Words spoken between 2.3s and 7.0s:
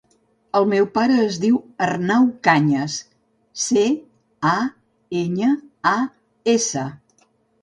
Cañas: ce, a, enya, a, essa.